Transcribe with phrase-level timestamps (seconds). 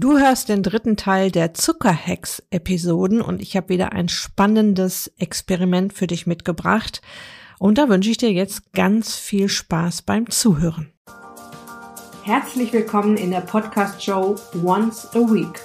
[0.00, 6.06] Du hörst den dritten Teil der Zuckerhex-Episoden und ich habe wieder ein spannendes Experiment für
[6.06, 7.02] dich mitgebracht.
[7.58, 10.92] Und da wünsche ich dir jetzt ganz viel Spaß beim Zuhören.
[12.22, 15.60] Herzlich willkommen in der Podcast-Show Once a Week,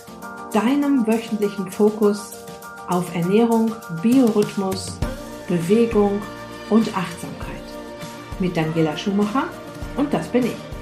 [0.52, 2.32] deinem wöchentlichen Fokus
[2.88, 3.72] auf Ernährung,
[4.02, 4.98] Biorhythmus,
[5.48, 6.20] Bewegung
[6.72, 7.62] und Achtsamkeit.
[8.40, 9.44] Mit Daniela Schumacher
[9.96, 10.73] und das bin ich.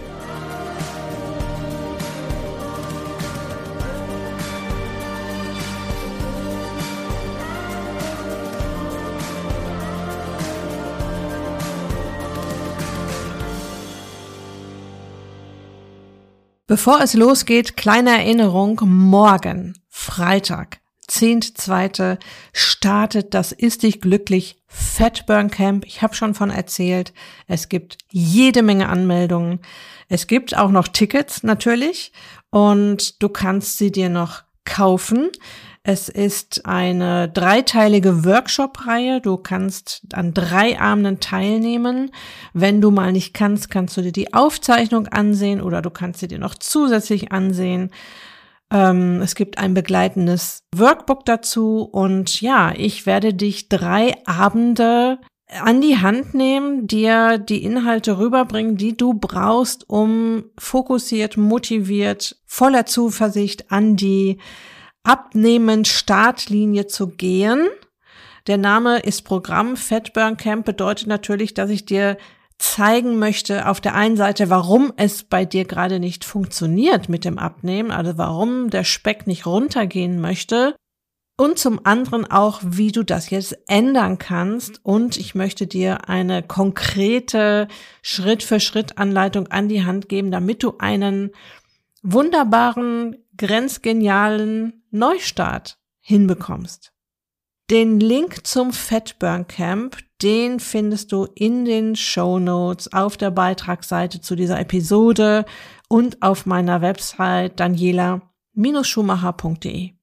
[16.71, 22.17] Bevor es losgeht, kleine Erinnerung, morgen, Freitag, 10.2.
[22.53, 25.85] startet das Ist dich glücklich Fatburn Camp.
[25.85, 27.11] Ich habe schon von erzählt.
[27.45, 29.59] Es gibt jede Menge Anmeldungen.
[30.07, 32.13] Es gibt auch noch Tickets natürlich
[32.51, 35.27] und du kannst sie dir noch kaufen.
[35.83, 39.19] Es ist eine dreiteilige Workshop-Reihe.
[39.19, 42.11] Du kannst an drei Abenden teilnehmen.
[42.53, 46.27] Wenn du mal nicht kannst, kannst du dir die Aufzeichnung ansehen oder du kannst sie
[46.27, 47.89] dir noch zusätzlich ansehen.
[48.71, 55.81] Ähm, es gibt ein begleitendes Workbook dazu und ja, ich werde dich drei Abende an
[55.81, 63.71] die Hand nehmen, dir die Inhalte rüberbringen, die du brauchst, um fokussiert, motiviert, voller Zuversicht
[63.71, 64.37] an die
[65.03, 67.67] abnehmend Startlinie zu gehen.
[68.47, 69.77] Der Name ist Programm.
[69.77, 72.17] Fatburn Camp bedeutet natürlich, dass ich dir
[72.57, 77.39] zeigen möchte, auf der einen Seite, warum es bei dir gerade nicht funktioniert mit dem
[77.39, 80.75] Abnehmen, also warum der Speck nicht runtergehen möchte.
[81.37, 84.79] Und zum anderen auch, wie du das jetzt ändern kannst.
[84.83, 87.67] Und ich möchte dir eine konkrete
[88.03, 91.31] Schritt-für-Schritt-Anleitung an die Hand geben, damit du einen
[92.03, 96.93] wunderbaren, grenzgenialen Neustart hinbekommst.
[97.69, 104.21] Den Link zum Fatburn Camp, den findest du in den Show Notes auf der Beitragsseite
[104.21, 105.45] zu dieser Episode
[105.87, 109.93] und auf meiner Website daniela-schumacher.de.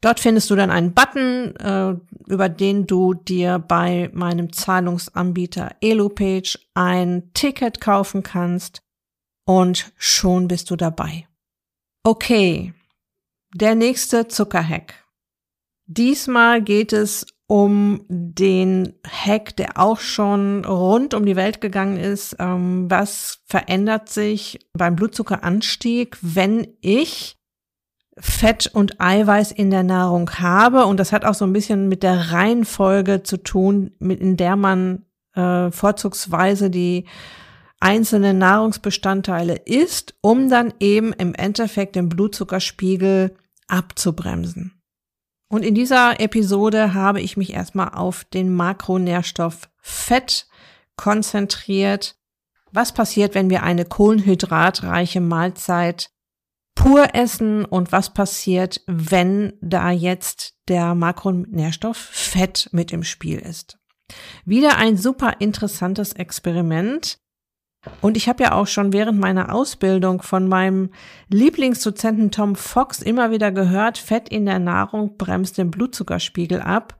[0.00, 6.58] Dort findest du dann einen Button, äh, über den du dir bei meinem Zahlungsanbieter EloPage
[6.74, 8.82] ein Ticket kaufen kannst
[9.46, 11.26] und schon bist du dabei.
[12.04, 12.74] Okay,
[13.58, 15.04] der nächste Zuckerhack.
[15.86, 22.36] Diesmal geht es um den Hack, der auch schon rund um die Welt gegangen ist.
[22.40, 27.36] Ähm, was verändert sich beim Blutzuckeranstieg, wenn ich
[28.18, 30.86] Fett und Eiweiß in der Nahrung habe?
[30.86, 35.04] Und das hat auch so ein bisschen mit der Reihenfolge zu tun, in der man
[35.34, 37.04] äh, vorzugsweise die
[37.78, 43.36] einzelnen Nahrungsbestandteile isst, um dann eben im Endeffekt den Blutzuckerspiegel
[43.68, 44.82] abzubremsen.
[45.48, 50.48] Und in dieser Episode habe ich mich erstmal auf den Makronährstoff Fett
[50.96, 52.16] konzentriert.
[52.72, 56.10] Was passiert, wenn wir eine kohlenhydratreiche Mahlzeit
[56.74, 63.78] pur essen und was passiert, wenn da jetzt der Makronährstoff Fett mit im Spiel ist?
[64.44, 67.18] Wieder ein super interessantes Experiment.
[68.00, 70.90] Und ich habe ja auch schon während meiner Ausbildung von meinem
[71.28, 76.96] Lieblingsdozenten Tom Fox immer wieder gehört, Fett in der Nahrung bremst den Blutzuckerspiegel ab.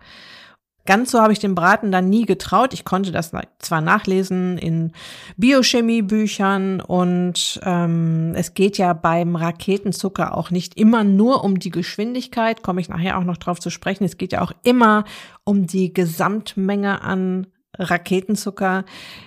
[0.86, 2.72] Ganz so habe ich den Braten dann nie getraut.
[2.72, 4.92] Ich konnte das zwar nachlesen in
[5.36, 12.62] Biochemiebüchern und ähm, es geht ja beim Raketenzucker auch nicht immer nur um die Geschwindigkeit,
[12.62, 14.04] komme ich nachher auch noch drauf zu sprechen.
[14.04, 15.04] Es geht ja auch immer
[15.42, 17.48] um die Gesamtmenge an
[17.78, 18.84] Raketenzucker,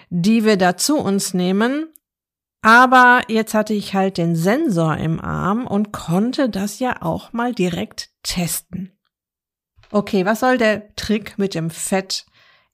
[0.09, 1.87] die wir da zu uns nehmen.
[2.61, 7.53] Aber jetzt hatte ich halt den Sensor im Arm und konnte das ja auch mal
[7.53, 8.91] direkt testen.
[9.91, 12.25] Okay, was soll der Trick mit dem Fett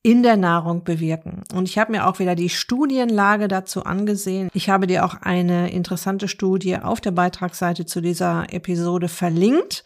[0.02, 1.44] in der Nahrung bewirken?
[1.54, 4.50] Und ich habe mir auch wieder die Studienlage dazu angesehen.
[4.54, 9.86] Ich habe dir auch eine interessante Studie auf der Beitragsseite zu dieser Episode verlinkt.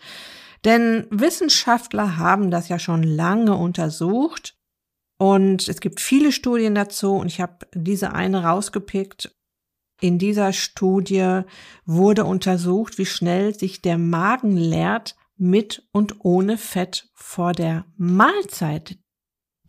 [0.66, 4.59] Denn Wissenschaftler haben das ja schon lange untersucht
[5.20, 9.36] und es gibt viele Studien dazu und ich habe diese eine rausgepickt.
[10.00, 11.42] In dieser Studie
[11.86, 18.98] wurde untersucht, wie schnell sich der Magen leert mit und ohne Fett vor der Mahlzeit.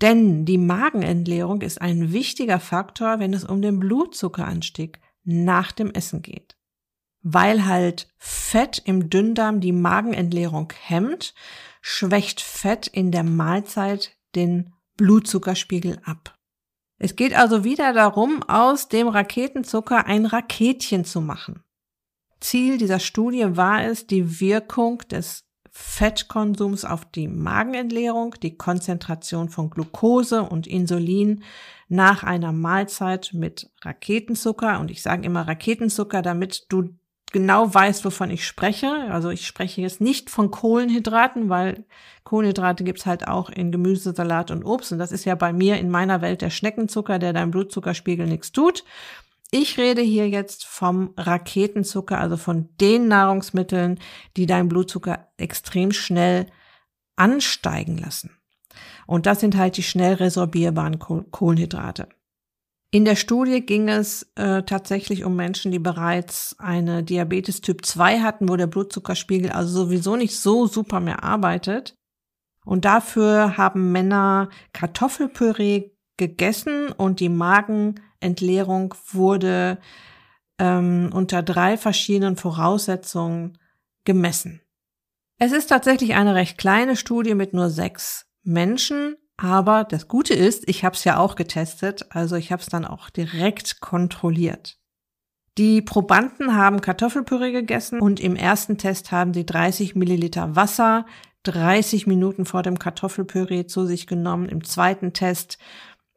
[0.00, 6.22] Denn die Magenentleerung ist ein wichtiger Faktor, wenn es um den Blutzuckeranstieg nach dem Essen
[6.22, 6.56] geht.
[7.22, 11.34] Weil halt Fett im Dünndarm die Magenentleerung hemmt,
[11.82, 16.36] schwächt Fett in der Mahlzeit den Blutzuckerspiegel ab.
[16.98, 21.62] Es geht also wieder darum, aus dem Raketenzucker ein Raketchen zu machen.
[22.38, 29.70] Ziel dieser Studie war es, die Wirkung des Fettkonsums auf die Magenentleerung, die Konzentration von
[29.70, 31.44] Glucose und Insulin
[31.88, 34.80] nach einer Mahlzeit mit Raketenzucker.
[34.80, 36.90] Und ich sage immer Raketenzucker, damit du
[37.32, 38.90] genau weißt, wovon ich spreche.
[39.10, 41.84] Also ich spreche jetzt nicht von Kohlenhydraten, weil
[42.24, 44.92] Kohlenhydrate gibt's halt auch in Gemüse, Salat und Obst.
[44.92, 48.52] Und das ist ja bei mir in meiner Welt der Schneckenzucker, der deinem Blutzuckerspiegel nichts
[48.52, 48.84] tut.
[49.50, 53.98] Ich rede hier jetzt vom Raketenzucker, also von den Nahrungsmitteln,
[54.36, 56.46] die deinen Blutzucker extrem schnell
[57.16, 58.36] ansteigen lassen.
[59.06, 62.08] Und das sind halt die schnell resorbierbaren Kohlenhydrate.
[62.92, 68.20] In der Studie ging es äh, tatsächlich um Menschen, die bereits eine Diabetes Typ 2
[68.20, 71.94] hatten, wo der Blutzuckerspiegel also sowieso nicht so super mehr arbeitet.
[72.64, 79.78] Und dafür haben Männer Kartoffelpüree gegessen und die Magenentleerung wurde
[80.58, 83.56] ähm, unter drei verschiedenen Voraussetzungen
[84.04, 84.60] gemessen.
[85.38, 90.68] Es ist tatsächlich eine recht kleine Studie mit nur sechs Menschen, aber das Gute ist,
[90.68, 94.78] ich habe es ja auch getestet, also ich habe es dann auch direkt kontrolliert.
[95.56, 101.06] Die Probanden haben Kartoffelpüree gegessen und im ersten Test haben sie 30 Milliliter Wasser
[101.44, 104.46] 30 Minuten vor dem Kartoffelpüree zu sich genommen.
[104.46, 105.56] Im zweiten Test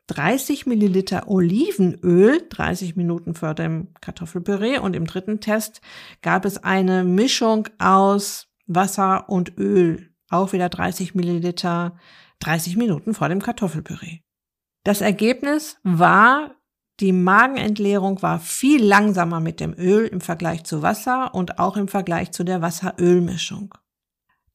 [0.07, 5.79] 30 Milliliter Olivenöl 30 Minuten vor dem Kartoffelpüree und im dritten Test
[6.21, 11.97] gab es eine Mischung aus Wasser und Öl, auch wieder 30 Milliliter
[12.43, 14.19] 30 Minuten vor dem Kartoffelpüree.
[14.83, 16.55] Das Ergebnis war,
[16.99, 21.87] die Magenentleerung war viel langsamer mit dem Öl im Vergleich zu Wasser und auch im
[21.87, 23.73] Vergleich zu der Wasser-Öl-Mischung.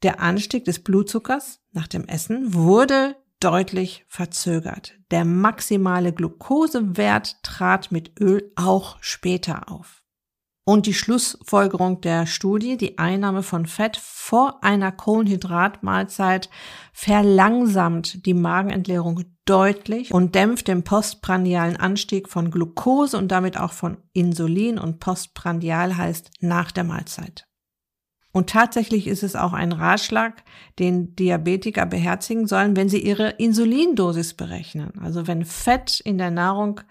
[0.03, 4.95] Der Anstieg des Blutzuckers nach dem Essen wurde deutlich verzögert.
[5.11, 9.98] Der maximale Glukosewert trat mit Öl auch später auf.
[10.69, 16.51] Und die Schlussfolgerung der Studie, die Einnahme von Fett vor einer Kohlenhydratmahlzeit
[16.93, 23.97] verlangsamt die Magenentleerung deutlich und dämpft den postprandialen Anstieg von Glucose und damit auch von
[24.13, 27.47] Insulin und postprandial heißt nach der Mahlzeit.
[28.33, 30.45] Und tatsächlich ist es auch ein Ratschlag,
[30.79, 34.93] den Diabetiker beherzigen sollen, wenn sie ihre Insulindosis berechnen.
[35.01, 36.83] Also wenn Fett in der Nahrung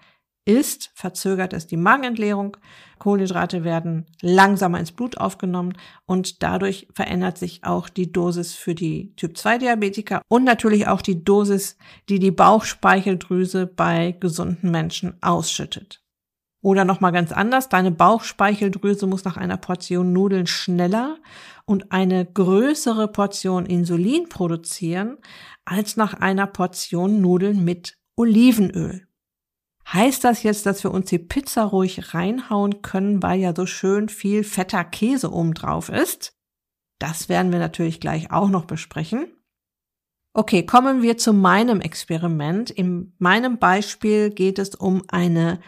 [0.48, 2.56] ist, verzögert es die Magenentleerung,
[2.98, 5.74] Kohlenhydrate werden langsamer ins Blut aufgenommen
[6.06, 11.76] und dadurch verändert sich auch die Dosis für die Typ-2-Diabetiker und natürlich auch die Dosis,
[12.08, 16.02] die die Bauchspeicheldrüse bei gesunden Menschen ausschüttet.
[16.60, 21.18] Oder nochmal ganz anders, deine Bauchspeicheldrüse muss nach einer Portion Nudeln schneller
[21.66, 25.18] und eine größere Portion Insulin produzieren
[25.64, 29.07] als nach einer Portion Nudeln mit Olivenöl.
[29.90, 34.10] Heißt das jetzt, dass wir uns die Pizza ruhig reinhauen können, weil ja so schön
[34.10, 36.36] viel fetter Käse oben drauf ist?
[36.98, 39.32] Das werden wir natürlich gleich auch noch besprechen.
[40.34, 42.70] Okay, kommen wir zu meinem Experiment.
[42.70, 45.58] In meinem Beispiel geht es um eine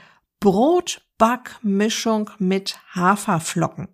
[0.40, 3.88] Brotbackmischung mit Haferflocken.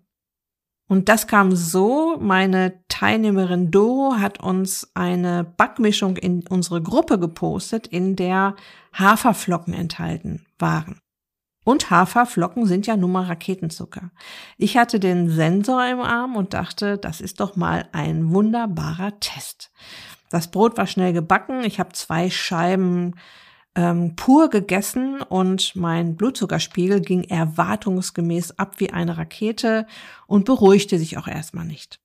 [0.87, 7.87] Und das kam so, meine Teilnehmerin Doro hat uns eine Backmischung in unsere Gruppe gepostet,
[7.87, 8.55] in der
[8.93, 11.01] Haferflocken enthalten waren.
[11.65, 14.11] Und Haferflocken sind ja nun mal Raketenzucker.
[14.57, 19.73] Ich hatte den Sensor im Arm und dachte, das ist doch mal ein wunderbarer Test.
[20.29, 21.65] Das Brot war schnell gebacken.
[21.65, 23.15] Ich habe zwei Scheiben
[23.77, 29.85] ähm, pur gegessen und mein Blutzuckerspiegel ging erwartungsgemäß ab wie eine Rakete
[30.25, 31.99] und beruhigte sich auch erstmal nicht.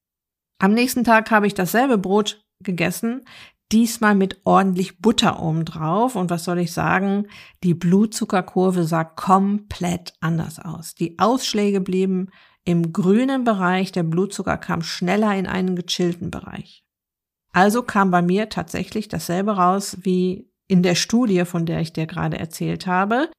[0.58, 3.24] Am nächsten Tag habe ich dasselbe Brot gegessen,
[3.72, 6.14] diesmal mit ordentlich Butter oben drauf.
[6.14, 7.26] Und was soll ich sagen?
[7.64, 10.94] Die Blutzuckerkurve sah komplett anders aus.
[10.94, 12.28] Die Ausschläge blieben
[12.64, 16.84] im grünen Bereich, der Blutzucker kam schneller in einen gechillten Bereich.
[17.52, 22.06] Also kam bei mir tatsächlich dasselbe raus wie in der Studie, von der ich dir
[22.06, 23.30] gerade erzählt habe.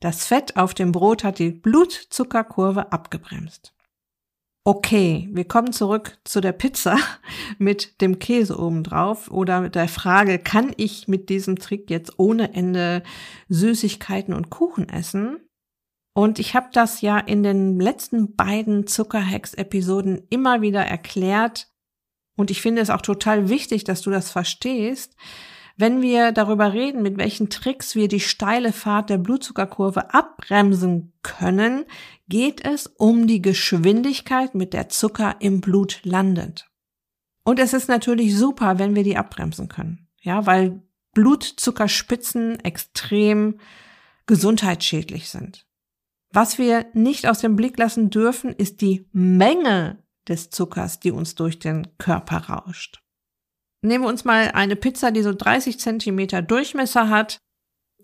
[0.00, 3.74] Das Fett auf dem Brot hat die Blutzuckerkurve abgebremst.
[4.64, 6.96] Okay, wir kommen zurück zu der Pizza
[7.58, 12.54] mit dem Käse obendrauf oder mit der Frage, kann ich mit diesem Trick jetzt ohne
[12.54, 13.02] Ende
[13.50, 15.40] Süßigkeiten und Kuchen essen?
[16.14, 21.68] Und ich habe das ja in den letzten beiden Zuckerhex-Episoden immer wieder erklärt.
[22.34, 25.16] Und ich finde es auch total wichtig, dass du das verstehst,
[25.78, 31.84] wenn wir darüber reden, mit welchen Tricks wir die steile Fahrt der Blutzuckerkurve abbremsen können,
[32.28, 36.68] geht es um die Geschwindigkeit, mit der Zucker im Blut landet.
[37.44, 40.08] Und es ist natürlich super, wenn wir die abbremsen können.
[40.20, 40.82] Ja, weil
[41.14, 43.60] Blutzuckerspitzen extrem
[44.26, 45.64] gesundheitsschädlich sind.
[46.32, 51.36] Was wir nicht aus dem Blick lassen dürfen, ist die Menge des Zuckers, die uns
[51.36, 53.00] durch den Körper rauscht.
[53.82, 57.38] Nehmen wir uns mal eine Pizza, die so 30 Zentimeter Durchmesser hat.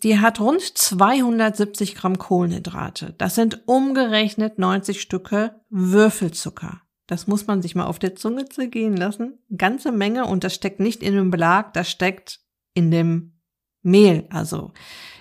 [0.02, 3.14] Die hat rund 270 Gramm Kohlenhydrate.
[3.18, 6.82] Das sind umgerechnet 90 Stücke Würfelzucker.
[7.06, 9.38] Das muss man sich mal auf der Zunge zergehen lassen.
[9.56, 12.40] Ganze Menge und das steckt nicht in dem Belag, das steckt
[12.74, 13.40] in dem
[13.82, 14.72] Mehl, also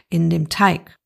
[0.10, 0.98] in dem Teig.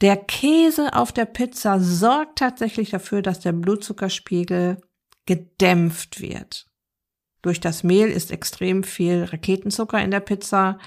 [0.00, 4.80] Der Käse auf der Pizza sorgt tatsächlich dafür, dass der Blutzuckerspiegel
[5.26, 6.66] gedämpft wird.
[7.44, 10.78] Durch das Mehl ist extrem viel Raketenzucker in der Pizza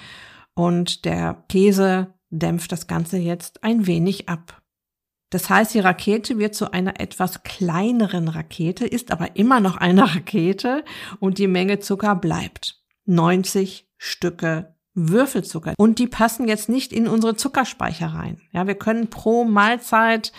[0.56, 4.60] und der Käse dämpft das Ganze jetzt ein wenig ab.
[5.30, 10.04] Das heißt, die Rakete wird zu einer etwas kleineren Rakete, ist aber immer noch eine
[10.16, 10.84] Rakete
[11.20, 12.82] und die Menge Zucker bleibt.
[13.06, 15.76] 90 Stücke Würfelzucker.
[15.78, 18.42] Und die passen jetzt nicht in unsere Zuckerspeicher rein.
[18.52, 20.32] Ja, wir können pro Mahlzeit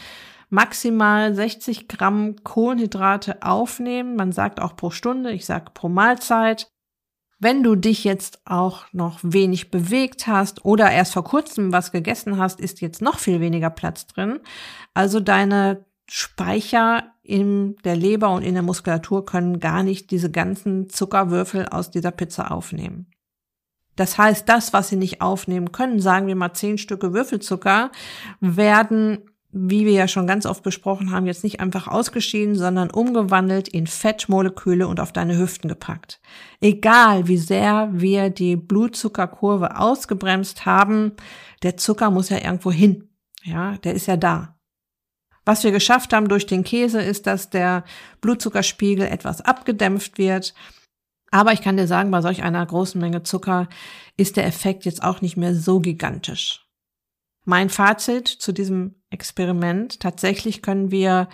[0.50, 4.16] maximal 60 Gramm Kohlenhydrate aufnehmen.
[4.16, 6.70] Man sagt auch pro Stunde, ich sage pro Mahlzeit.
[7.40, 12.36] Wenn du dich jetzt auch noch wenig bewegt hast oder erst vor kurzem was gegessen
[12.36, 14.40] hast, ist jetzt noch viel weniger Platz drin.
[14.92, 20.88] Also deine Speicher in der Leber und in der Muskulatur können gar nicht diese ganzen
[20.88, 23.06] Zuckerwürfel aus dieser Pizza aufnehmen.
[23.94, 27.90] Das heißt, das, was sie nicht aufnehmen können, sagen wir mal zehn Stücke Würfelzucker,
[28.40, 33.68] werden, wie wir ja schon ganz oft besprochen haben, jetzt nicht einfach ausgeschieden, sondern umgewandelt
[33.68, 36.20] in Fettmoleküle und auf deine Hüften gepackt.
[36.60, 41.12] Egal, wie sehr wir die Blutzuckerkurve ausgebremst haben,
[41.62, 43.08] der Zucker muss ja irgendwo hin.
[43.42, 44.56] Ja, der ist ja da.
[45.44, 47.84] Was wir geschafft haben durch den Käse ist, dass der
[48.20, 50.54] Blutzuckerspiegel etwas abgedämpft wird
[51.30, 53.68] aber ich kann dir sagen, bei solch einer großen Menge Zucker
[54.16, 56.67] ist der Effekt jetzt auch nicht mehr so gigantisch.
[57.48, 61.30] Mein Fazit zu diesem Experiment, tatsächlich können wir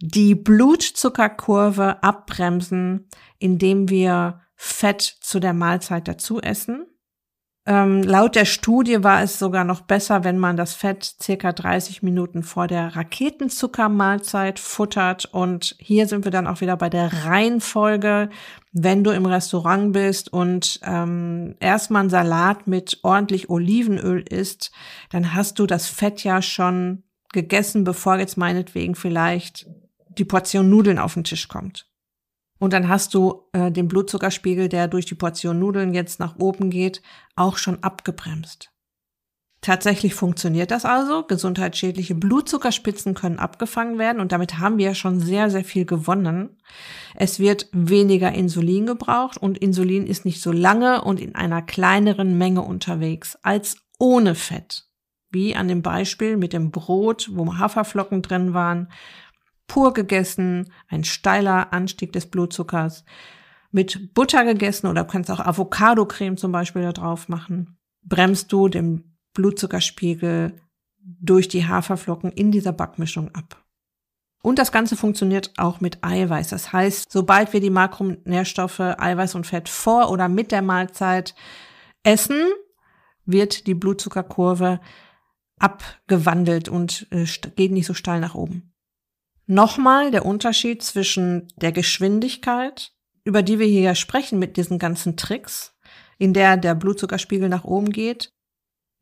[0.00, 3.08] die Blutzuckerkurve abbremsen,
[3.38, 6.84] indem wir Fett zu der Mahlzeit dazu essen.
[7.68, 12.00] Ähm, laut der Studie war es sogar noch besser, wenn man das Fett circa 30
[12.00, 15.24] Minuten vor der Raketenzuckermahlzeit futtert.
[15.26, 18.30] Und hier sind wir dann auch wieder bei der Reihenfolge.
[18.72, 24.70] Wenn du im Restaurant bist und ähm, erstmal ein Salat mit ordentlich Olivenöl isst,
[25.10, 29.66] dann hast du das Fett ja schon gegessen, bevor jetzt meinetwegen vielleicht
[30.18, 31.86] die Portion Nudeln auf den Tisch kommt.
[32.58, 36.70] Und dann hast du äh, den Blutzuckerspiegel, der durch die Portion Nudeln jetzt nach oben
[36.70, 37.02] geht,
[37.34, 38.70] auch schon abgebremst.
[39.66, 41.24] Tatsächlich funktioniert das also.
[41.24, 46.58] Gesundheitsschädliche Blutzuckerspitzen können abgefangen werden und damit haben wir schon sehr, sehr viel gewonnen.
[47.16, 52.38] Es wird weniger Insulin gebraucht und Insulin ist nicht so lange und in einer kleineren
[52.38, 54.84] Menge unterwegs als ohne Fett.
[55.30, 58.88] Wie an dem Beispiel mit dem Brot, wo Haferflocken drin waren
[59.66, 63.04] pur gegessen, ein steiler Anstieg des Blutzuckers,
[63.70, 69.16] mit Butter gegessen oder kannst auch Avocado-Creme zum Beispiel da drauf machen, bremst du den
[69.34, 70.60] Blutzuckerspiegel
[70.98, 73.62] durch die Haferflocken in dieser Backmischung ab.
[74.42, 76.48] Und das Ganze funktioniert auch mit Eiweiß.
[76.48, 81.34] Das heißt, sobald wir die Makronährstoffe Eiweiß und Fett vor oder mit der Mahlzeit
[82.04, 82.40] essen,
[83.24, 84.80] wird die Blutzuckerkurve
[85.58, 87.24] abgewandelt und äh,
[87.56, 88.72] geht nicht so steil nach oben.
[89.46, 92.92] Nochmal der Unterschied zwischen der Geschwindigkeit,
[93.24, 95.76] über die wir hier sprechen mit diesen ganzen Tricks,
[96.18, 98.32] in der der Blutzuckerspiegel nach oben geht,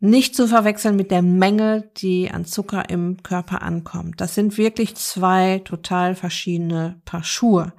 [0.00, 4.20] nicht zu verwechseln mit der Menge, die an Zucker im Körper ankommt.
[4.20, 7.72] Das sind wirklich zwei total verschiedene Paar Schuhe.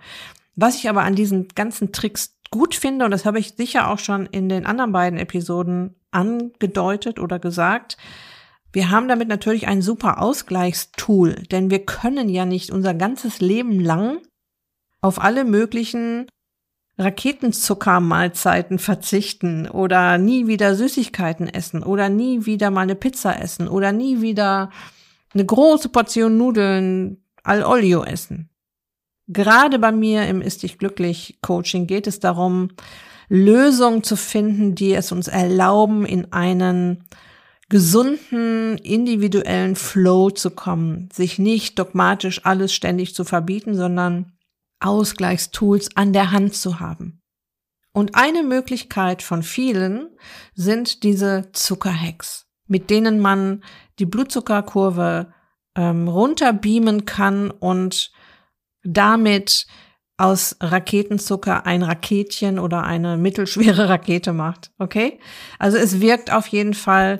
[0.56, 4.00] Was ich aber an diesen ganzen Tricks gut finde, und das habe ich sicher auch
[4.00, 7.98] schon in den anderen beiden Episoden angedeutet oder gesagt,
[8.76, 13.80] wir haben damit natürlich ein super Ausgleichstool, denn wir können ja nicht unser ganzes Leben
[13.80, 14.18] lang
[15.00, 16.28] auf alle möglichen
[16.98, 23.94] Raketenzuckermahlzeiten verzichten oder nie wieder Süßigkeiten essen oder nie wieder mal eine Pizza essen oder
[23.94, 24.72] nie wieder
[25.34, 28.50] eine große Portion Nudeln al Olio essen.
[29.28, 32.72] Gerade bei mir im Ist dich glücklich Coaching geht es darum,
[33.30, 37.06] Lösungen zu finden, die es uns erlauben, in einen
[37.70, 44.34] gesunden, individuellen Flow zu kommen, sich nicht dogmatisch alles ständig zu verbieten, sondern
[44.80, 47.22] Ausgleichstools an der Hand zu haben.
[47.92, 50.10] Und eine Möglichkeit von vielen
[50.54, 53.64] sind diese Zuckerhacks, mit denen man
[54.00, 55.34] die Blutzuckerkurve
[55.76, 58.12] ähm, runterbeamen kann und
[58.84, 59.66] damit
[60.18, 64.72] aus Raketenzucker ein Raketchen oder eine mittelschwere Rakete macht.
[64.78, 65.20] Okay?
[65.58, 67.20] Also es wirkt auf jeden Fall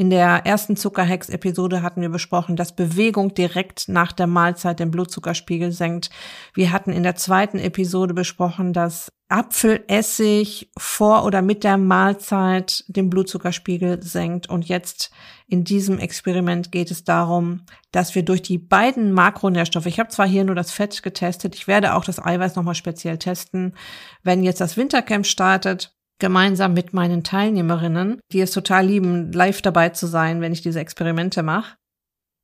[0.00, 5.72] In der ersten Zuckerhex-Episode hatten wir besprochen, dass Bewegung direkt nach der Mahlzeit den Blutzuckerspiegel
[5.72, 6.08] senkt.
[6.54, 13.10] Wir hatten in der zweiten Episode besprochen, dass Apfelessig vor oder mit der Mahlzeit den
[13.10, 14.48] Blutzuckerspiegel senkt.
[14.48, 15.10] Und jetzt
[15.46, 20.26] in diesem Experiment geht es darum, dass wir durch die beiden Makronährstoffe, ich habe zwar
[20.26, 23.74] hier nur das Fett getestet, ich werde auch das Eiweiß nochmal speziell testen,
[24.22, 29.88] wenn jetzt das Wintercamp startet, gemeinsam mit meinen Teilnehmerinnen, die es total lieben, live dabei
[29.88, 31.76] zu sein, wenn ich diese Experimente mache.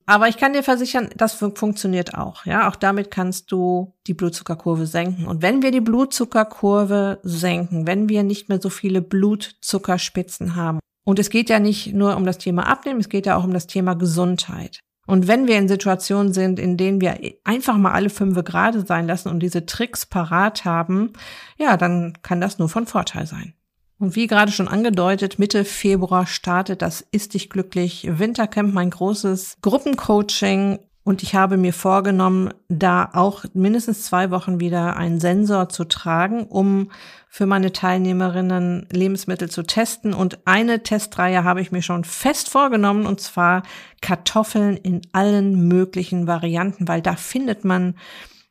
[0.09, 2.47] Aber ich kann dir versichern, das funktioniert auch.
[2.47, 5.27] Ja, auch damit kannst du die Blutzuckerkurve senken.
[5.27, 11.19] Und wenn wir die Blutzuckerkurve senken, wenn wir nicht mehr so viele Blutzuckerspitzen haben, und
[11.19, 13.67] es geht ja nicht nur um das Thema Abnehmen, es geht ja auch um das
[13.67, 14.81] Thema Gesundheit.
[15.07, 19.07] Und wenn wir in Situationen sind, in denen wir einfach mal alle fünf gerade sein
[19.07, 21.13] lassen und diese Tricks parat haben,
[21.59, 23.55] ja, dann kann das nur von Vorteil sein.
[23.99, 29.57] Und wie gerade schon angedeutet, Mitte Februar startet das Ist dich glücklich Wintercamp, mein großes
[29.63, 30.79] Gruppencoaching.
[31.03, 36.45] Und ich habe mir vorgenommen, da auch mindestens zwei Wochen wieder einen Sensor zu tragen,
[36.45, 36.91] um
[37.29, 40.13] für meine Teilnehmerinnen Lebensmittel zu testen.
[40.13, 43.63] Und eine Testreihe habe ich mir schon fest vorgenommen, und zwar
[44.03, 47.95] Kartoffeln in allen möglichen Varianten, weil da findet man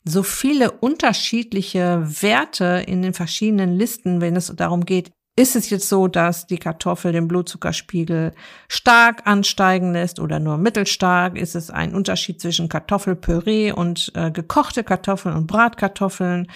[0.06, 5.90] so viele unterschiedliche Werte in den verschiedenen Listen, wenn es darum geht, ist es jetzt
[5.90, 8.34] so, dass die Kartoffel den Blutzuckerspiegel
[8.70, 11.38] stark ansteigen lässt oder nur mittelstark?
[11.38, 16.48] Ist es ein Unterschied zwischen Kartoffelpüree und äh, gekochte Kartoffeln und Bratkartoffeln?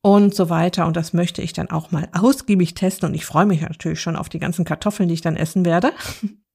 [0.00, 0.86] Und so weiter.
[0.86, 3.08] Und das möchte ich dann auch mal ausgiebig testen.
[3.08, 5.92] Und ich freue mich natürlich schon auf die ganzen Kartoffeln, die ich dann essen werde.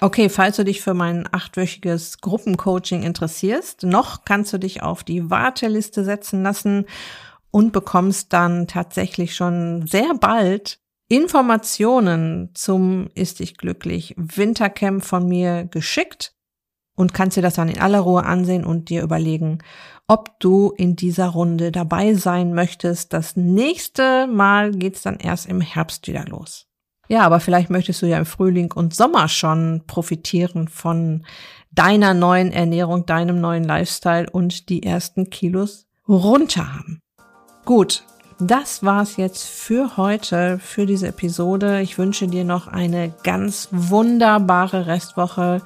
[0.00, 5.28] Okay, falls du dich für mein achtwöchiges Gruppencoaching interessierst, noch kannst du dich auf die
[5.28, 6.84] Warteliste setzen lassen
[7.50, 15.64] und bekommst dann tatsächlich schon sehr bald Informationen zum Ist dich glücklich Wintercamp von mir
[15.64, 16.34] geschickt
[16.94, 19.58] und kannst dir das dann in aller Ruhe ansehen und dir überlegen,
[20.06, 23.12] ob du in dieser Runde dabei sein möchtest.
[23.12, 26.66] Das nächste Mal geht's dann erst im Herbst wieder los.
[27.08, 31.24] Ja, aber vielleicht möchtest du ja im Frühling und Sommer schon profitieren von
[31.70, 37.00] deiner neuen Ernährung, deinem neuen Lifestyle und die ersten Kilos runter haben.
[37.68, 38.02] Gut,
[38.38, 41.82] das war's jetzt für heute, für diese Episode.
[41.82, 45.60] Ich wünsche dir noch eine ganz wunderbare Restwoche.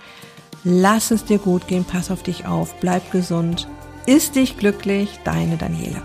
[0.64, 3.68] Lass es dir gut gehen, pass auf dich auf, bleib gesund.
[4.04, 6.02] Ist dich glücklich, deine Daniela.